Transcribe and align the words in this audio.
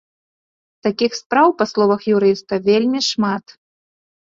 Такіх 0.87 1.11
спраў, 1.21 1.47
па 1.61 1.65
словах 1.75 2.01
юрыста, 2.17 2.53
вельмі 2.73 2.99
шмат. 3.15 3.59